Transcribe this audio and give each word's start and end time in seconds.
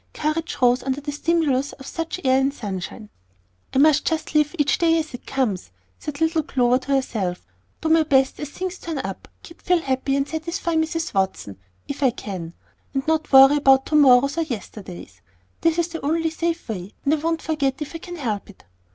Courage 0.15 0.57
rose 0.63 0.81
under 0.81 0.99
the 0.99 1.11
stimulus 1.11 1.73
of 1.73 1.85
such 1.85 2.19
air 2.23 2.41
and 2.41 2.51
sunshine. 2.51 3.11
"I 3.71 3.77
must 3.77 4.03
just 4.03 4.33
live 4.33 4.47
for 4.47 4.55
each 4.57 4.79
day 4.79 4.97
as 4.97 5.13
it 5.13 5.27
comes," 5.27 5.69
said 5.99 6.19
little 6.19 6.41
Clover 6.41 6.79
to 6.79 6.93
herself, 6.95 7.45
"do 7.81 7.89
my 7.89 8.01
best 8.01 8.39
as 8.39 8.49
things 8.49 8.79
turn 8.79 8.97
up, 8.97 9.27
keep 9.43 9.61
Phil 9.61 9.77
happy, 9.79 10.15
and 10.15 10.27
satisfy 10.27 10.73
Mrs. 10.73 11.13
Watson, 11.13 11.59
if 11.87 12.01
I 12.01 12.09
can, 12.09 12.55
and 12.95 13.05
not 13.05 13.31
worry 13.31 13.57
about 13.57 13.85
to 13.85 13.95
morrows 13.95 14.39
or 14.39 14.41
yesterdays. 14.41 15.21
That 15.61 15.77
is 15.77 15.89
the 15.89 16.03
only 16.03 16.31
safe 16.31 16.67
way, 16.67 16.93
and 17.05 17.13
I 17.13 17.17
won't 17.17 17.43
forget 17.43 17.79
if 17.79 17.93
I 17.93 17.99
can 17.99 18.15
help 18.15 18.49
it." 18.49 18.63